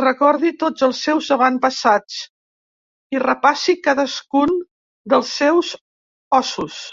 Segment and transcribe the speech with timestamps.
[0.00, 2.18] Recordi tots els seus avantpassats
[3.18, 4.58] i repassi cadascun
[5.14, 5.74] dels seus
[6.44, 6.84] ossos.